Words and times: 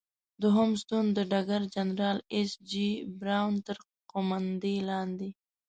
دوهم 0.41 0.69
ستون 0.81 1.05
د 1.17 1.19
ډګر 1.31 1.61
جنرال 1.75 2.17
ایس 2.33 2.51
جې 2.69 2.89
براون 3.19 3.53
تر 3.67 3.77
قوماندې 4.11 4.75
لاندې. 4.89 5.29